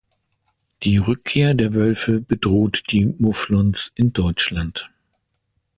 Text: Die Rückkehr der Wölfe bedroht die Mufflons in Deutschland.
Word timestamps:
Die 0.81 0.97
Rückkehr 0.97 1.53
der 1.53 1.75
Wölfe 1.75 2.21
bedroht 2.21 2.85
die 2.89 3.05
Mufflons 3.05 3.91
in 3.93 4.13
Deutschland. 4.13 4.89